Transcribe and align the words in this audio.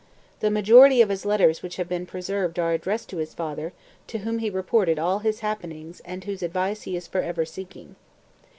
The 0.39 0.49
majority 0.49 1.03
of 1.03 1.09
his 1.09 1.25
letters 1.27 1.61
which 1.61 1.75
have 1.75 1.87
been 1.87 2.07
preserved 2.07 2.57
are 2.57 2.73
addressed 2.73 3.07
to 3.09 3.17
his 3.17 3.35
father, 3.35 3.71
to 4.07 4.17
whom 4.17 4.39
he 4.39 4.49
reported 4.49 4.97
all 4.97 5.19
his 5.19 5.41
happenings 5.41 5.99
and 6.03 6.23
whose 6.23 6.41
advice 6.41 6.81
he 6.81 6.95
is 6.95 7.05
forever 7.05 7.45
seeking. 7.45 7.95